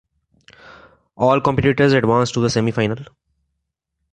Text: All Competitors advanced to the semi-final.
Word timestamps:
All 1.15 1.39
Competitors 1.41 1.93
advanced 1.93 2.33
to 2.33 2.39
the 2.39 2.49
semi-final. 2.49 3.05